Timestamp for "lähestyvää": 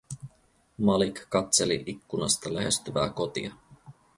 2.53-3.09